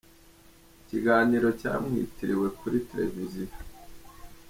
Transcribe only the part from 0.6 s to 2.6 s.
ikiganiro cyamwitiriwe